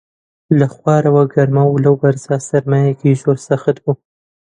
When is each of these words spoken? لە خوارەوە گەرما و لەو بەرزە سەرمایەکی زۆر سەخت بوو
لە 0.59 0.67
خوارەوە 0.75 1.23
گەرما 1.33 1.63
و 1.67 1.81
لەو 1.83 1.95
بەرزە 2.01 2.37
سەرمایەکی 2.49 3.19
زۆر 3.21 3.37
سەخت 3.47 3.77
بوو 3.83 3.95